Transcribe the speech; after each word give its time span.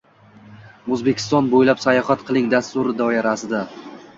“O‘zbekiston 0.95 1.51
bo‘ylab 1.51 1.83
sayohat 1.85 2.25
qiling” 2.31 2.51
dasturi 2.55 2.99
doirasida 3.03 3.63